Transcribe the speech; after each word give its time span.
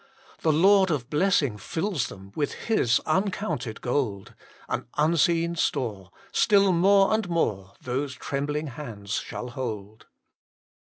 The 0.41 0.51
Lord 0.51 0.89
of 0.89 1.11
Blessing 1.11 1.59
fills 1.59 2.07
them 2.07 2.31
With 2.35 2.53
His 2.53 2.99
uncounted 3.05 3.81
gold, 3.81 4.33
An 4.67 4.87
unseen 4.97 5.55
store, 5.55 6.09
Still 6.31 6.73
more 6.73 7.13
and 7.13 7.29
more, 7.29 7.75
Those 7.79 8.15
trembling 8.15 8.65
hands 8.65 9.11
shall 9.13 9.49
hold. 9.49 10.07